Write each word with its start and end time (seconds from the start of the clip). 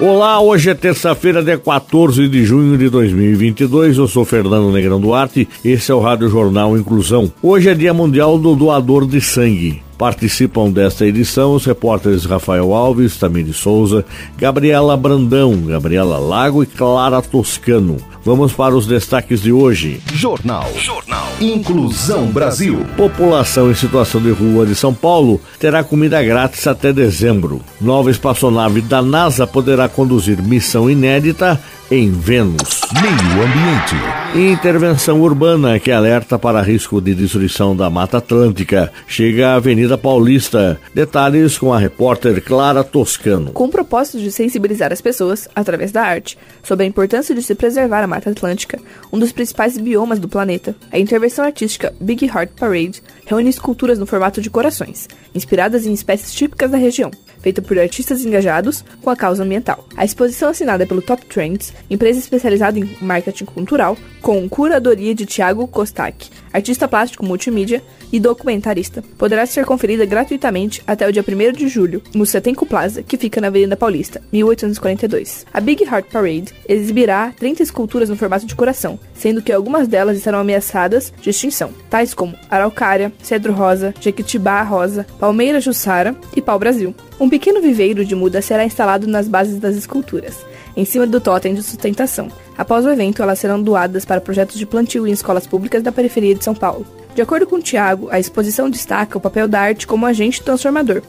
Olá, 0.00 0.40
hoje 0.40 0.70
é 0.70 0.74
terça-feira, 0.74 1.40
dia 1.40 1.56
14 1.56 2.26
de 2.26 2.44
junho 2.44 2.76
de 2.76 2.88
2022. 2.88 3.96
Eu 3.96 4.08
sou 4.08 4.24
Fernando 4.24 4.72
Negrão 4.72 5.00
Duarte. 5.00 5.48
Esse 5.64 5.92
é 5.92 5.94
o 5.94 6.00
Rádio 6.00 6.28
Jornal 6.28 6.76
Inclusão. 6.76 7.32
Hoje 7.40 7.68
é 7.68 7.74
Dia 7.74 7.94
Mundial 7.94 8.36
do 8.36 8.56
Doador 8.56 9.06
de 9.06 9.20
Sangue. 9.20 9.80
Participam 9.96 10.70
desta 10.70 11.06
edição 11.06 11.54
os 11.54 11.64
repórteres 11.64 12.24
Rafael 12.24 12.74
Alves, 12.74 13.16
Tamir 13.16 13.52
Souza, 13.52 14.04
Gabriela 14.36 14.96
Brandão, 14.96 15.56
Gabriela 15.62 16.18
Lago 16.18 16.62
e 16.62 16.66
Clara 16.66 17.22
Toscano. 17.22 17.96
Vamos 18.24 18.52
para 18.52 18.74
os 18.74 18.86
destaques 18.86 19.42
de 19.42 19.52
hoje. 19.52 20.00
Jornal. 20.12 20.66
Jornal. 20.78 21.28
Inclusão 21.40 22.26
Brasil. 22.26 22.84
População 22.96 23.70
em 23.70 23.74
situação 23.74 24.20
de 24.20 24.30
rua 24.30 24.64
de 24.64 24.74
São 24.74 24.94
Paulo 24.94 25.40
terá 25.58 25.84
comida 25.84 26.22
grátis 26.22 26.66
até 26.66 26.92
dezembro. 26.92 27.60
Nova 27.80 28.10
espaçonave 28.10 28.80
da 28.80 29.02
NASA 29.02 29.46
poderá 29.46 29.88
conduzir 29.88 30.42
missão 30.42 30.88
inédita 30.90 31.60
em 31.90 32.10
Vênus. 32.10 32.80
Meio 32.94 33.42
Ambiente. 33.42 34.52
Intervenção 34.52 35.20
urbana 35.20 35.78
que 35.78 35.90
alerta 35.90 36.38
para 36.38 36.62
risco 36.62 37.00
de 37.00 37.14
destruição 37.14 37.76
da 37.76 37.90
Mata 37.90 38.18
Atlântica. 38.18 38.92
Chega 39.06 39.48
à 39.48 39.54
Avenida 39.56 39.98
Paulista. 39.98 40.80
Detalhes 40.94 41.58
com 41.58 41.72
a 41.72 41.78
repórter 41.78 42.42
Clara 42.42 42.82
Toscano. 42.82 43.52
Com 43.52 43.64
o 43.64 43.68
propósito 43.68 44.18
de 44.18 44.32
sensibilizar 44.32 44.92
as 44.92 45.00
pessoas, 45.00 45.48
através 45.54 45.92
da 45.92 46.02
arte, 46.02 46.38
sobre 46.62 46.84
a 46.84 46.88
importância 46.88 47.34
de 47.34 47.42
se 47.42 47.54
preservar 47.54 48.02
a 48.02 48.06
Mata 48.06 48.30
Atlântica, 48.30 48.78
um 49.12 49.18
dos 49.18 49.32
principais 49.32 49.76
biomas 49.76 50.18
do 50.18 50.28
planeta, 50.28 50.74
a 50.90 50.98
intervenção 50.98 51.44
artística 51.44 51.94
Big 52.00 52.26
Heart 52.26 52.52
Parade 52.58 53.02
reúne 53.26 53.50
esculturas 53.50 53.98
no 53.98 54.06
formato 54.06 54.40
de 54.40 54.50
corações, 54.50 55.08
inspiradas 55.34 55.86
em 55.86 55.92
espécies 55.92 56.32
típicas 56.32 56.70
da 56.70 56.78
região 56.78 57.10
feita 57.44 57.60
por 57.60 57.78
artistas 57.78 58.24
engajados 58.24 58.82
com 59.02 59.10
a 59.10 59.16
causa 59.16 59.44
ambiental. 59.44 59.86
A 59.94 60.02
exposição 60.04 60.48
assinada 60.48 60.86
pelo 60.86 61.02
Top 61.02 61.24
Trends, 61.26 61.74
empresa 61.90 62.18
especializada 62.18 62.78
em 62.78 62.96
marketing 63.02 63.44
cultural, 63.44 63.98
com 64.22 64.48
curadoria 64.48 65.14
de 65.14 65.26
Thiago 65.26 65.68
Kostak, 65.68 66.30
artista 66.50 66.88
plástico 66.88 67.22
multimídia 67.26 67.82
e 68.10 68.18
documentarista, 68.18 69.02
poderá 69.18 69.44
ser 69.44 69.66
conferida 69.66 70.06
gratuitamente 70.06 70.82
até 70.86 71.06
o 71.06 71.12
dia 71.12 71.22
1 71.22 71.52
de 71.52 71.68
julho 71.68 72.00
no 72.14 72.24
Setenco 72.24 72.64
Plaza, 72.64 73.02
que 73.02 73.18
fica 73.18 73.42
na 73.42 73.48
Avenida 73.48 73.76
Paulista, 73.76 74.22
1842. 74.32 75.44
A 75.52 75.60
Big 75.60 75.84
Heart 75.84 76.06
Parade 76.10 76.54
exibirá 76.66 77.34
30 77.38 77.62
esculturas 77.62 78.08
no 78.08 78.16
formato 78.16 78.46
de 78.46 78.54
coração, 78.54 78.98
sendo 79.14 79.42
que 79.42 79.52
algumas 79.52 79.86
delas 79.86 80.16
estarão 80.16 80.38
ameaçadas 80.38 81.12
de 81.20 81.28
extinção, 81.28 81.72
tais 81.90 82.14
como 82.14 82.34
araucária, 82.48 83.12
cedro 83.22 83.52
rosa, 83.52 83.92
jequitibá 84.00 84.62
rosa, 84.62 85.04
palmeira 85.20 85.60
jussara 85.60 86.16
e 86.34 86.40
pau-brasil. 86.40 86.94
Um 87.20 87.28
pequeno 87.34 87.60
viveiro 87.60 88.04
de 88.04 88.14
muda 88.14 88.40
será 88.40 88.64
instalado 88.64 89.08
nas 89.08 89.26
bases 89.26 89.58
das 89.58 89.74
esculturas, 89.74 90.46
em 90.76 90.84
cima 90.84 91.04
do 91.04 91.20
totem 91.20 91.52
de 91.52 91.64
sustentação. 91.64 92.28
Após 92.56 92.86
o 92.86 92.90
evento, 92.90 93.24
elas 93.24 93.40
serão 93.40 93.60
doadas 93.60 94.04
para 94.04 94.20
projetos 94.20 94.56
de 94.56 94.64
plantio 94.64 95.04
em 95.04 95.10
escolas 95.10 95.44
públicas 95.44 95.82
da 95.82 95.90
periferia 95.90 96.36
de 96.36 96.44
São 96.44 96.54
Paulo. 96.54 96.86
De 97.12 97.20
acordo 97.20 97.44
com 97.44 97.60
Tiago, 97.60 98.08
a 98.08 98.20
exposição 98.20 98.70
destaca 98.70 99.18
o 99.18 99.20
papel 99.20 99.48
da 99.48 99.60
arte 99.60 99.84
como 99.84 100.06
agente 100.06 100.44
transformador. 100.44 101.02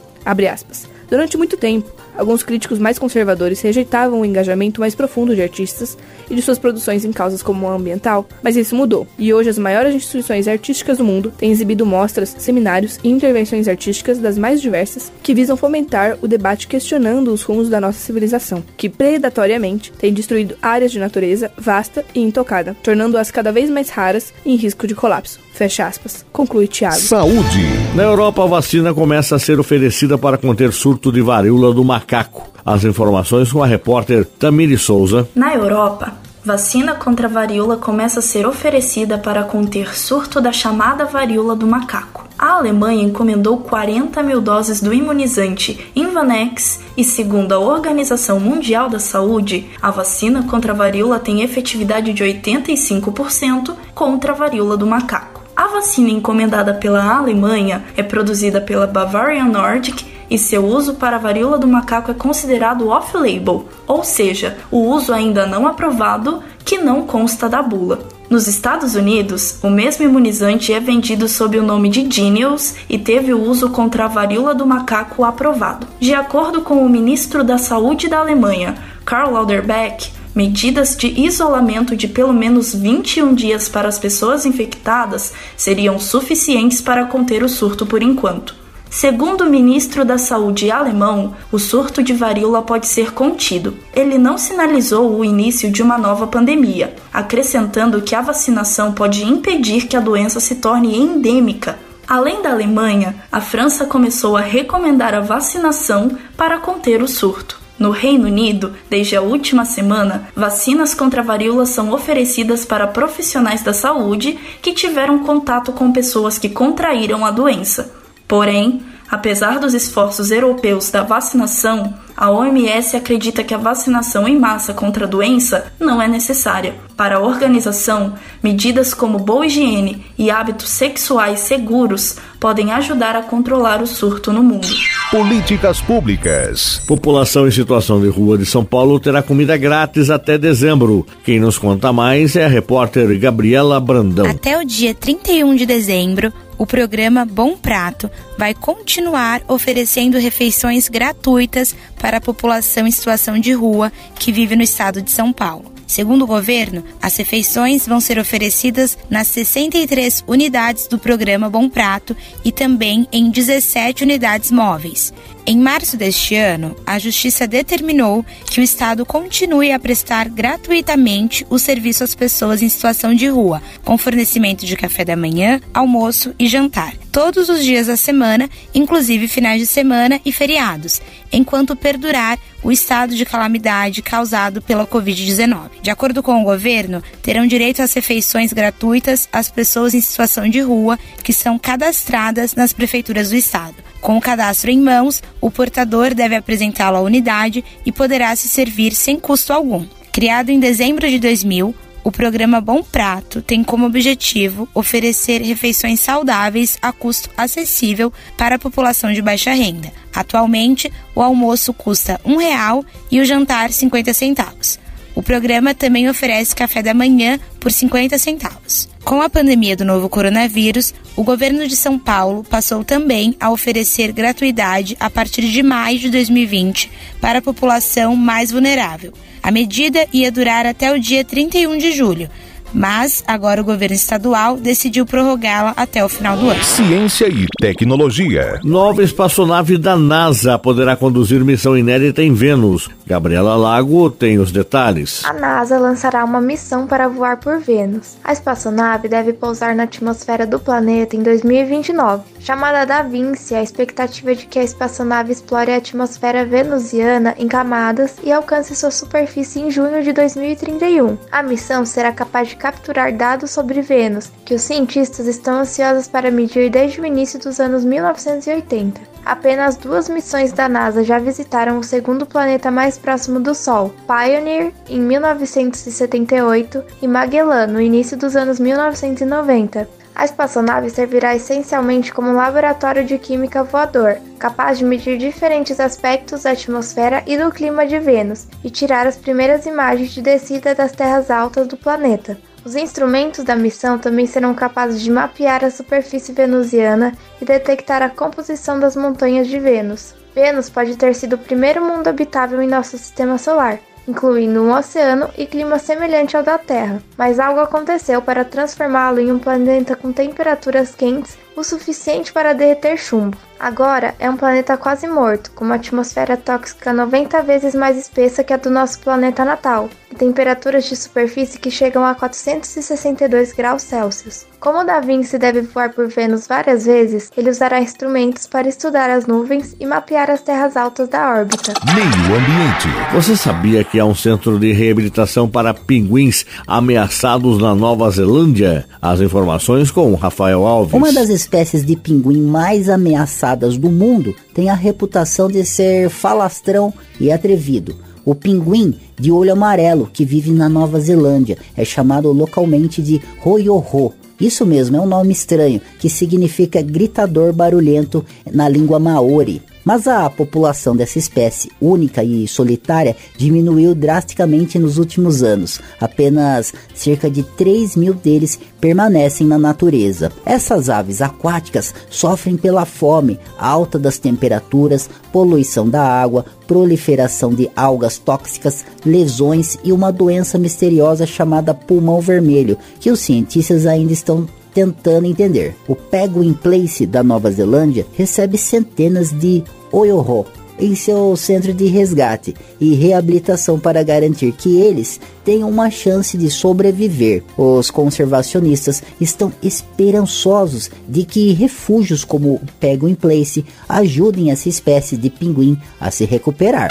Durante 1.08 1.36
muito 1.36 1.56
tempo, 1.56 1.90
Alguns 2.16 2.42
críticos 2.42 2.78
mais 2.78 2.98
conservadores 2.98 3.60
rejeitavam 3.60 4.20
o 4.20 4.24
engajamento 4.24 4.80
mais 4.80 4.94
profundo 4.94 5.34
de 5.34 5.42
artistas 5.42 5.98
e 6.30 6.34
de 6.34 6.40
suas 6.40 6.58
produções 6.58 7.04
em 7.04 7.12
causas 7.12 7.42
como 7.42 7.68
a 7.68 7.74
ambiental, 7.74 8.26
mas 8.42 8.56
isso 8.56 8.74
mudou, 8.74 9.06
e 9.18 9.32
hoje 9.34 9.50
as 9.50 9.58
maiores 9.58 9.94
instituições 9.94 10.48
artísticas 10.48 10.98
do 10.98 11.04
mundo 11.04 11.32
têm 11.36 11.50
exibido 11.50 11.84
mostras, 11.84 12.34
seminários 12.38 12.98
e 13.04 13.10
intervenções 13.10 13.68
artísticas 13.68 14.18
das 14.18 14.38
mais 14.38 14.62
diversas 14.62 15.12
que 15.22 15.34
visam 15.34 15.56
fomentar 15.56 16.16
o 16.22 16.28
debate 16.28 16.66
questionando 16.66 17.32
os 17.32 17.42
rumos 17.42 17.68
da 17.68 17.80
nossa 17.80 17.98
civilização, 17.98 18.64
que 18.76 18.88
predatoriamente 18.88 19.92
tem 19.92 20.12
destruído 20.12 20.56
áreas 20.62 20.90
de 20.90 20.98
natureza 20.98 21.50
vasta 21.58 22.04
e 22.14 22.20
intocada, 22.20 22.74
tornando-as 22.82 23.30
cada 23.30 23.52
vez 23.52 23.68
mais 23.68 23.90
raras 23.90 24.32
e 24.44 24.52
em 24.52 24.56
risco 24.56 24.86
de 24.86 24.94
colapso. 24.94 25.38
Fecha 25.56 25.86
aspas. 25.86 26.24
Conclui 26.32 26.68
Tiago. 26.68 26.96
Saúde. 26.96 27.64
Na 27.94 28.02
Europa, 28.02 28.44
a 28.44 28.46
vacina 28.46 28.92
começa 28.92 29.36
a 29.36 29.38
ser 29.38 29.58
oferecida 29.58 30.18
para 30.18 30.36
conter 30.36 30.70
surto 30.96 31.12
de 31.12 31.20
varíola 31.20 31.74
do 31.74 31.84
macaco. 31.84 32.48
As 32.64 32.82
informações 32.82 33.52
com 33.52 33.62
a 33.62 33.66
repórter 33.66 34.24
Tamiri 34.24 34.78
Souza. 34.78 35.28
Na 35.34 35.54
Europa, 35.54 36.14
vacina 36.42 36.94
contra 36.94 37.26
a 37.26 37.30
varíola 37.30 37.76
começa 37.76 38.20
a 38.20 38.22
ser 38.22 38.46
oferecida 38.46 39.18
para 39.18 39.44
conter 39.44 39.94
surto 39.94 40.40
da 40.40 40.52
chamada 40.52 41.04
varíola 41.04 41.54
do 41.54 41.66
macaco. 41.66 42.24
A 42.38 42.52
Alemanha 42.52 43.04
encomendou 43.04 43.58
40 43.58 44.22
mil 44.22 44.40
doses 44.40 44.80
do 44.80 44.92
imunizante 44.92 45.90
Invanex 45.94 46.80
e, 46.96 47.04
segundo 47.04 47.52
a 47.52 47.58
Organização 47.58 48.40
Mundial 48.40 48.88
da 48.88 48.98
Saúde, 48.98 49.66
a 49.82 49.90
vacina 49.90 50.44
contra 50.44 50.72
a 50.72 50.76
varíola 50.76 51.18
tem 51.18 51.42
efetividade 51.42 52.14
de 52.14 52.24
85% 52.24 53.74
contra 53.94 54.32
a 54.32 54.34
varíola 54.34 54.78
do 54.78 54.86
macaco. 54.86 55.42
A 55.54 55.68
vacina 55.68 56.10
encomendada 56.10 56.74
pela 56.74 57.16
Alemanha 57.16 57.84
é 57.96 58.02
produzida 58.02 58.60
pela 58.60 58.86
Bavarian 58.86 59.46
Nordic 59.46 60.15
e 60.30 60.38
seu 60.38 60.64
uso 60.64 60.94
para 60.94 61.16
a 61.16 61.20
varíola 61.20 61.58
do 61.58 61.66
macaco 61.66 62.10
é 62.10 62.14
considerado 62.14 62.88
off-label, 62.88 63.68
ou 63.86 64.04
seja, 64.04 64.56
o 64.70 64.78
uso 64.78 65.12
ainda 65.12 65.46
não 65.46 65.66
aprovado 65.66 66.42
que 66.64 66.78
não 66.78 67.02
consta 67.02 67.48
da 67.48 67.62
bula. 67.62 68.00
Nos 68.28 68.48
Estados 68.48 68.96
Unidos, 68.96 69.58
o 69.62 69.70
mesmo 69.70 70.04
imunizante 70.04 70.72
é 70.72 70.80
vendido 70.80 71.28
sob 71.28 71.56
o 71.58 71.62
nome 71.62 71.88
de 71.88 72.08
Jynneos 72.10 72.74
e 72.88 72.98
teve 72.98 73.32
o 73.32 73.40
uso 73.40 73.70
contra 73.70 74.06
a 74.06 74.08
varíola 74.08 74.52
do 74.52 74.66
macaco 74.66 75.22
aprovado. 75.22 75.86
De 76.00 76.12
acordo 76.12 76.60
com 76.60 76.84
o 76.84 76.90
ministro 76.90 77.44
da 77.44 77.56
Saúde 77.56 78.08
da 78.08 78.18
Alemanha, 78.18 78.74
Karl 79.04 79.32
Lauterbach, 79.32 80.10
medidas 80.34 80.96
de 80.96 81.06
isolamento 81.20 81.94
de 81.94 82.08
pelo 82.08 82.32
menos 82.32 82.74
21 82.74 83.32
dias 83.32 83.68
para 83.68 83.88
as 83.88 83.98
pessoas 83.98 84.44
infectadas 84.44 85.32
seriam 85.56 85.98
suficientes 85.98 86.80
para 86.80 87.06
conter 87.06 87.44
o 87.44 87.48
surto 87.48 87.86
por 87.86 88.02
enquanto. 88.02 88.65
Segundo 88.96 89.42
o 89.42 89.50
ministro 89.50 90.06
da 90.06 90.16
Saúde 90.16 90.70
alemão, 90.70 91.34
o 91.52 91.58
surto 91.58 92.02
de 92.02 92.14
varíola 92.14 92.62
pode 92.62 92.86
ser 92.86 93.12
contido. 93.12 93.76
Ele 93.94 94.16
não 94.16 94.38
sinalizou 94.38 95.18
o 95.18 95.22
início 95.22 95.70
de 95.70 95.82
uma 95.82 95.98
nova 95.98 96.26
pandemia, 96.26 96.94
acrescentando 97.12 98.00
que 98.00 98.14
a 98.14 98.22
vacinação 98.22 98.94
pode 98.94 99.22
impedir 99.22 99.86
que 99.86 99.98
a 99.98 100.00
doença 100.00 100.40
se 100.40 100.54
torne 100.54 100.96
endêmica. 100.96 101.78
Além 102.08 102.40
da 102.40 102.52
Alemanha, 102.52 103.16
a 103.30 103.38
França 103.38 103.84
começou 103.84 104.34
a 104.34 104.40
recomendar 104.40 105.12
a 105.12 105.20
vacinação 105.20 106.16
para 106.34 106.58
conter 106.58 107.02
o 107.02 107.06
surto. 107.06 107.60
No 107.78 107.90
Reino 107.90 108.24
Unido, 108.24 108.72
desde 108.88 109.14
a 109.14 109.20
última 109.20 109.66
semana, 109.66 110.26
vacinas 110.34 110.94
contra 110.94 111.20
a 111.20 111.24
varíola 111.24 111.66
são 111.66 111.92
oferecidas 111.92 112.64
para 112.64 112.86
profissionais 112.86 113.62
da 113.62 113.74
saúde 113.74 114.38
que 114.62 114.72
tiveram 114.72 115.18
contato 115.18 115.70
com 115.70 115.92
pessoas 115.92 116.38
que 116.38 116.48
contraíram 116.48 117.26
a 117.26 117.30
doença. 117.30 117.94
Porém, 118.28 118.82
apesar 119.10 119.58
dos 119.58 119.74
esforços 119.74 120.30
europeus 120.30 120.90
da 120.90 121.02
vacinação, 121.02 121.94
a 122.16 122.30
OMS 122.30 122.96
acredita 122.96 123.44
que 123.44 123.52
a 123.52 123.58
vacinação 123.58 124.26
em 124.26 124.38
massa 124.38 124.72
contra 124.72 125.04
a 125.04 125.08
doença 125.08 125.66
não 125.78 126.00
é 126.00 126.08
necessária. 126.08 126.74
Para 126.96 127.16
a 127.16 127.20
organização, 127.20 128.14
medidas 128.42 128.94
como 128.94 129.18
boa 129.18 129.44
higiene 129.44 130.06
e 130.16 130.30
hábitos 130.30 130.70
sexuais 130.70 131.40
seguros 131.40 132.16
podem 132.40 132.72
ajudar 132.72 133.14
a 133.16 133.22
controlar 133.22 133.82
o 133.82 133.86
surto 133.86 134.32
no 134.32 134.42
mundo. 134.42 134.66
Políticas 135.10 135.80
públicas. 135.80 136.80
População 136.86 137.46
em 137.46 137.50
situação 137.50 138.00
de 138.00 138.08
rua 138.08 138.38
de 138.38 138.46
São 138.46 138.64
Paulo 138.64 138.98
terá 138.98 139.22
comida 139.22 139.56
grátis 139.56 140.08
até 140.08 140.38
dezembro. 140.38 141.06
Quem 141.22 141.38
nos 141.38 141.58
conta 141.58 141.92
mais 141.92 142.34
é 142.34 142.46
a 142.46 142.48
repórter 142.48 143.18
Gabriela 143.18 143.78
Brandão. 143.78 144.26
Até 144.26 144.58
o 144.58 144.64
dia 144.64 144.94
31 144.94 145.54
de 145.54 145.66
dezembro, 145.66 146.32
o 146.58 146.66
programa 146.66 147.24
Bom 147.24 147.56
Prato 147.56 148.10
vai 148.38 148.54
continuar 148.54 149.42
oferecendo 149.48 150.18
refeições 150.18 150.88
gratuitas 150.88 151.74
para 151.98 152.18
a 152.18 152.20
população 152.20 152.86
em 152.86 152.90
situação 152.90 153.38
de 153.38 153.52
rua 153.52 153.92
que 154.18 154.32
vive 154.32 154.56
no 154.56 154.62
estado 154.62 155.02
de 155.02 155.10
São 155.10 155.32
Paulo. 155.32 155.76
Segundo 155.86 156.22
o 156.22 156.26
governo, 156.26 156.82
as 157.00 157.16
refeições 157.16 157.86
vão 157.86 158.00
ser 158.00 158.18
oferecidas 158.18 158.98
nas 159.08 159.28
63 159.28 160.24
unidades 160.26 160.88
do 160.88 160.98
programa 160.98 161.48
Bom 161.48 161.68
Prato 161.68 162.16
e 162.44 162.50
também 162.50 163.06
em 163.12 163.30
17 163.30 164.02
unidades 164.02 164.50
móveis. 164.50 165.14
Em 165.48 165.58
março 165.58 165.96
deste 165.96 166.34
ano, 166.34 166.74
a 166.84 166.98
Justiça 166.98 167.46
determinou 167.46 168.26
que 168.50 168.58
o 168.58 168.64
Estado 168.64 169.06
continue 169.06 169.70
a 169.70 169.78
prestar 169.78 170.28
gratuitamente 170.28 171.46
o 171.48 171.56
serviço 171.56 172.02
às 172.02 172.16
pessoas 172.16 172.62
em 172.62 172.68
situação 172.68 173.14
de 173.14 173.28
rua, 173.28 173.62
com 173.84 173.96
fornecimento 173.96 174.66
de 174.66 174.74
café 174.74 175.04
da 175.04 175.14
manhã, 175.14 175.60
almoço 175.72 176.34
e 176.36 176.48
jantar, 176.48 176.96
todos 177.12 177.48
os 177.48 177.62
dias 177.62 177.86
da 177.86 177.96
semana, 177.96 178.50
inclusive 178.74 179.28
finais 179.28 179.60
de 179.60 179.68
semana 179.68 180.20
e 180.24 180.32
feriados, 180.32 181.00
enquanto 181.32 181.76
perdurar 181.76 182.40
o 182.60 182.72
estado 182.72 183.14
de 183.14 183.24
calamidade 183.24 184.02
causado 184.02 184.60
pela 184.60 184.84
Covid-19. 184.84 185.70
De 185.80 185.90
acordo 185.90 186.24
com 186.24 186.42
o 186.42 186.44
governo, 186.44 187.00
terão 187.22 187.46
direito 187.46 187.80
às 187.82 187.94
refeições 187.94 188.52
gratuitas 188.52 189.28
as 189.32 189.48
pessoas 189.48 189.94
em 189.94 190.00
situação 190.00 190.48
de 190.48 190.58
rua 190.58 190.98
que 191.22 191.32
são 191.32 191.56
cadastradas 191.56 192.56
nas 192.56 192.72
prefeituras 192.72 193.30
do 193.30 193.36
estado. 193.36 193.86
Com 194.06 194.16
o 194.16 194.20
cadastro 194.20 194.70
em 194.70 194.80
mãos, 194.80 195.20
o 195.40 195.50
portador 195.50 196.14
deve 196.14 196.36
apresentá-lo 196.36 196.96
à 196.96 197.00
unidade 197.00 197.64
e 197.84 197.90
poderá 197.90 198.36
se 198.36 198.48
servir 198.48 198.94
sem 198.94 199.18
custo 199.18 199.52
algum. 199.52 199.84
Criado 200.12 200.50
em 200.50 200.60
dezembro 200.60 201.10
de 201.10 201.18
2000, 201.18 201.74
o 202.04 202.12
programa 202.12 202.60
Bom 202.60 202.84
Prato 202.84 203.42
tem 203.42 203.64
como 203.64 203.84
objetivo 203.84 204.68
oferecer 204.72 205.42
refeições 205.42 205.98
saudáveis 205.98 206.78
a 206.80 206.92
custo 206.92 207.28
acessível 207.36 208.12
para 208.38 208.54
a 208.54 208.58
população 208.60 209.12
de 209.12 209.20
baixa 209.20 209.52
renda. 209.52 209.92
Atualmente, 210.14 210.88
o 211.12 211.20
almoço 211.20 211.74
custa 211.74 212.20
R$ 212.24 212.32
1,00 212.32 212.84
e 213.10 213.20
o 213.20 213.24
jantar 213.24 213.72
50 213.72 214.14
centavos. 214.14 214.78
O 215.16 215.22
programa 215.22 215.74
também 215.74 216.08
oferece 216.08 216.54
café 216.54 216.80
da 216.80 216.94
manhã 216.94 217.40
por 217.66 217.72
50 217.72 218.16
centavos. 218.16 218.88
Com 219.04 219.20
a 219.20 219.28
pandemia 219.28 219.74
do 219.74 219.84
novo 219.84 220.08
coronavírus, 220.08 220.94
o 221.16 221.24
governo 221.24 221.66
de 221.66 221.74
São 221.74 221.98
Paulo 221.98 222.44
passou 222.44 222.84
também 222.84 223.34
a 223.40 223.50
oferecer 223.50 224.12
gratuidade 224.12 224.96
a 225.00 225.10
partir 225.10 225.42
de 225.50 225.64
maio 225.64 225.98
de 225.98 226.08
2020 226.08 226.88
para 227.20 227.40
a 227.40 227.42
população 227.42 228.14
mais 228.14 228.52
vulnerável. 228.52 229.12
A 229.42 229.50
medida 229.50 230.06
ia 230.12 230.30
durar 230.30 230.64
até 230.64 230.92
o 230.92 231.00
dia 231.00 231.24
31 231.24 231.76
de 231.76 231.90
julho, 231.90 232.30
mas 232.72 233.22
agora 233.26 233.60
o 233.60 233.64
governo 233.64 233.96
estadual 233.96 234.56
decidiu 234.56 235.06
prorrogá-la 235.06 235.72
até 235.76 236.04
o 236.04 236.08
final 236.08 236.36
do 236.36 236.48
ano. 236.48 236.62
Ciência 236.62 237.28
e 237.28 237.46
tecnologia. 237.60 238.60
Nova 238.64 239.02
espaçonave 239.02 239.78
da 239.78 239.96
NASA 239.96 240.58
poderá 240.58 240.96
conduzir 240.96 241.44
missão 241.44 241.76
inédita 241.76 242.22
em 242.22 242.34
Vênus. 242.34 242.88
Gabriela 243.06 243.56
Lago 243.56 244.10
tem 244.10 244.38
os 244.38 244.50
detalhes. 244.50 245.24
A 245.24 245.32
NASA 245.32 245.78
lançará 245.78 246.24
uma 246.24 246.40
missão 246.40 246.86
para 246.86 247.08
voar 247.08 247.36
por 247.36 247.60
Vênus. 247.60 248.16
A 248.24 248.32
espaçonave 248.32 249.08
deve 249.08 249.32
pousar 249.32 249.74
na 249.74 249.84
atmosfera 249.84 250.46
do 250.46 250.58
planeta 250.58 251.14
em 251.14 251.22
2029. 251.22 252.24
Chamada 252.40 252.84
Da 252.84 253.02
Vinci, 253.02 253.54
a 253.54 253.62
expectativa 253.62 254.32
é 254.32 254.34
de 254.34 254.46
que 254.46 254.58
a 254.58 254.64
espaçonave 254.64 255.32
explore 255.32 255.70
a 255.70 255.76
atmosfera 255.76 256.44
venusiana 256.44 257.34
em 257.38 257.46
camadas 257.46 258.16
e 258.22 258.32
alcance 258.32 258.74
sua 258.74 258.90
superfície 258.90 259.60
em 259.60 259.70
junho 259.70 260.02
de 260.02 260.12
2031. 260.12 261.16
A 261.30 261.42
missão 261.42 261.84
será 261.84 262.12
capaz 262.12 262.48
de 262.48 262.55
capturar 262.56 263.12
dados 263.12 263.50
sobre 263.50 263.80
Vênus, 263.82 264.30
que 264.44 264.54
os 264.54 264.62
cientistas 264.62 265.26
estão 265.26 265.60
ansiosos 265.60 266.08
para 266.08 266.30
medir 266.30 266.70
desde 266.70 267.00
o 267.00 267.06
início 267.06 267.38
dos 267.38 267.60
anos 267.60 267.84
1980. 267.84 269.00
Apenas 269.24 269.76
duas 269.76 270.08
missões 270.08 270.52
da 270.52 270.68
NASA 270.68 271.02
já 271.02 271.18
visitaram 271.18 271.78
o 271.78 271.84
segundo 271.84 272.26
planeta 272.26 272.70
mais 272.70 272.96
próximo 272.96 273.40
do 273.40 273.54
Sol, 273.54 273.92
Pioneer 274.06 274.72
em 274.88 275.00
1978 275.00 276.84
e 277.02 277.08
Magellan 277.08 277.66
no 277.66 277.80
início 277.80 278.16
dos 278.16 278.36
anos 278.36 278.60
1990. 278.60 280.05
A 280.18 280.24
espaçonave 280.24 280.88
servirá 280.88 281.36
essencialmente 281.36 282.10
como 282.10 282.30
um 282.30 282.36
laboratório 282.36 283.04
de 283.04 283.18
química 283.18 283.62
voador, 283.62 284.16
capaz 284.38 284.78
de 284.78 284.84
medir 284.84 285.18
diferentes 285.18 285.78
aspectos 285.78 286.44
da 286.44 286.52
atmosfera 286.52 287.22
e 287.26 287.36
do 287.36 287.50
clima 287.50 287.86
de 287.86 287.98
Vênus 287.98 288.48
e 288.64 288.70
tirar 288.70 289.06
as 289.06 289.18
primeiras 289.18 289.66
imagens 289.66 290.12
de 290.12 290.22
descida 290.22 290.74
das 290.74 290.92
terras 290.92 291.30
altas 291.30 291.68
do 291.68 291.76
planeta. 291.76 292.38
Os 292.64 292.74
instrumentos 292.74 293.44
da 293.44 293.54
missão 293.54 293.98
também 293.98 294.26
serão 294.26 294.54
capazes 294.54 295.02
de 295.02 295.10
mapear 295.10 295.62
a 295.62 295.70
superfície 295.70 296.32
venusiana 296.32 297.12
e 297.38 297.44
detectar 297.44 298.02
a 298.02 298.08
composição 298.08 298.80
das 298.80 298.96
montanhas 298.96 299.46
de 299.46 299.60
Vênus. 299.60 300.14
Vênus 300.34 300.70
pode 300.70 300.96
ter 300.96 301.14
sido 301.14 301.34
o 301.34 301.38
primeiro 301.38 301.84
mundo 301.84 302.08
habitável 302.08 302.62
em 302.62 302.66
nosso 302.66 302.96
sistema 302.96 303.36
solar, 303.36 303.78
incluindo 304.06 304.62
um 304.62 304.72
oceano 304.72 305.28
e 305.36 305.46
clima 305.46 305.78
semelhante 305.78 306.36
ao 306.36 306.42
da 306.42 306.58
Terra, 306.58 307.02
mas 307.16 307.40
algo 307.40 307.60
aconteceu 307.60 308.22
para 308.22 308.44
transformá-lo 308.44 309.20
em 309.20 309.32
um 309.32 309.38
planeta 309.38 309.96
com 309.96 310.12
temperaturas 310.12 310.94
quentes 310.94 311.36
o 311.56 311.64
suficiente 311.64 312.32
para 312.32 312.52
derreter 312.52 312.96
chumbo. 312.98 313.36
Agora 313.58 314.14
é 314.18 314.28
um 314.28 314.36
planeta 314.36 314.76
quase 314.76 315.06
morto, 315.06 315.50
com 315.52 315.64
uma 315.64 315.76
atmosfera 315.76 316.36
tóxica 316.36 316.92
90 316.92 317.42
vezes 317.42 317.74
mais 317.74 317.96
espessa 317.96 318.44
que 318.44 318.52
a 318.52 318.58
do 318.58 318.70
nosso 318.70 319.00
planeta 319.00 319.44
natal, 319.44 319.88
temperaturas 320.16 320.84
de 320.84 320.96
superfície 320.96 321.58
que 321.58 321.70
chegam 321.70 322.04
a 322.04 322.14
462 322.14 323.52
graus 323.52 323.82
Celsius. 323.82 324.46
Como 324.58 324.84
Da 324.84 325.00
Vinci 325.00 325.38
deve 325.38 325.60
voar 325.60 325.92
por 325.92 326.08
Vênus 326.08 326.46
várias 326.46 326.86
vezes, 326.86 327.30
ele 327.36 327.50
usará 327.50 327.80
instrumentos 327.80 328.46
para 328.46 328.68
estudar 328.68 329.10
as 329.10 329.26
nuvens 329.26 329.76
e 329.78 329.86
mapear 329.86 330.30
as 330.30 330.40
terras 330.40 330.76
altas 330.76 331.08
da 331.08 331.30
órbita. 331.30 331.74
Meio 331.94 332.36
ambiente. 332.36 332.88
Você 333.14 333.36
sabia 333.36 333.84
que 333.84 334.00
há 334.00 334.04
um 334.04 334.14
centro 334.14 334.58
de 334.58 334.72
reabilitação 334.72 335.48
para 335.48 335.72
pinguins 335.72 336.44
ameaçados 336.66 337.58
na 337.58 337.74
Nova 337.74 338.10
Zelândia? 338.10 338.86
As 339.00 339.20
informações 339.20 339.90
com 339.90 340.14
Rafael 340.14 340.66
Alves. 340.66 340.94
Uma 340.94 341.12
das 341.12 341.28
espécies 341.28 341.84
de 341.84 341.94
pinguim 341.94 342.42
mais 342.42 342.88
ameaçadas 342.88 343.76
do 343.76 343.90
mundo 343.90 344.34
tem 344.54 344.70
a 344.70 344.74
reputação 344.74 345.48
de 345.48 345.64
ser 345.64 346.08
falastrão 346.08 346.92
e 347.20 347.30
atrevido. 347.30 347.94
O 348.26 348.34
pinguim 348.34 348.92
de 349.16 349.30
olho 349.30 349.52
amarelo 349.52 350.10
que 350.12 350.24
vive 350.24 350.50
na 350.50 350.68
Nova 350.68 350.98
Zelândia 350.98 351.56
é 351.76 351.84
chamado 351.84 352.32
localmente 352.32 353.00
de 353.00 353.22
roiorro. 353.38 354.12
Isso 354.40 354.66
mesmo, 354.66 354.96
é 354.96 355.00
um 355.00 355.06
nome 355.06 355.30
estranho 355.32 355.80
que 356.00 356.10
significa 356.10 356.82
gritador 356.82 357.52
barulhento 357.52 358.26
na 358.52 358.68
língua 358.68 358.98
maori. 358.98 359.62
Mas 359.86 360.08
a 360.08 360.28
população 360.28 360.96
dessa 360.96 361.16
espécie 361.16 361.70
única 361.80 362.24
e 362.24 362.48
solitária 362.48 363.14
diminuiu 363.38 363.94
drasticamente 363.94 364.80
nos 364.80 364.98
últimos 364.98 365.44
anos. 365.44 365.80
Apenas 366.00 366.74
cerca 366.92 367.30
de 367.30 367.44
3 367.44 367.94
mil 367.94 368.12
deles 368.12 368.58
permanecem 368.80 369.46
na 369.46 369.56
natureza. 369.56 370.32
Essas 370.44 370.90
aves 370.90 371.22
aquáticas 371.22 371.94
sofrem 372.10 372.56
pela 372.56 372.84
fome, 372.84 373.38
alta 373.56 373.96
das 373.96 374.18
temperaturas, 374.18 375.08
poluição 375.32 375.88
da 375.88 376.02
água, 376.02 376.44
proliferação 376.66 377.54
de 377.54 377.70
algas 377.76 378.18
tóxicas, 378.18 378.84
lesões 379.04 379.78
e 379.84 379.92
uma 379.92 380.10
doença 380.10 380.58
misteriosa 380.58 381.24
chamada 381.24 381.72
pulmão 381.72 382.20
vermelho, 382.20 382.76
que 382.98 383.08
os 383.08 383.20
cientistas 383.20 383.86
ainda 383.86 384.12
estão 384.12 384.48
tentando 384.76 385.26
entender. 385.26 385.74
O 385.88 385.96
Penguin 385.96 386.52
Place 386.52 387.06
da 387.06 387.22
Nova 387.22 387.50
Zelândia 387.50 388.06
recebe 388.14 388.58
centenas 388.58 389.32
de 389.32 389.64
oiorro 389.90 390.44
em 390.78 390.94
seu 390.94 391.34
centro 391.34 391.72
de 391.72 391.86
resgate 391.86 392.54
e 392.78 392.94
reabilitação 392.94 393.80
para 393.80 394.02
garantir 394.02 394.52
que 394.52 394.78
eles 394.78 395.18
tenham 395.42 395.70
uma 395.70 395.88
chance 395.88 396.36
de 396.36 396.50
sobreviver. 396.50 397.42
Os 397.56 397.90
conservacionistas 397.90 399.02
estão 399.18 399.50
esperançosos 399.62 400.90
de 401.08 401.24
que 401.24 401.54
refúgios 401.54 402.22
como 402.22 402.56
o 402.56 402.60
Penguin 402.78 403.14
Place 403.14 403.64
ajudem 403.88 404.50
essa 404.50 404.68
espécie 404.68 405.16
de 405.16 405.30
pinguim 405.30 405.78
a 405.98 406.10
se 406.10 406.26
recuperar. 406.26 406.90